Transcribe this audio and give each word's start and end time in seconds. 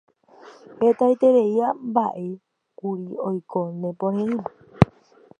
hetaiterei 0.79 1.55
mba'e 1.89 2.25
kuri 2.77 3.11
oiko 3.27 3.61
ne 3.79 3.89
pore'ỹme 3.99 4.43